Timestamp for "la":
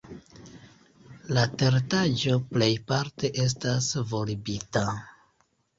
1.37-1.43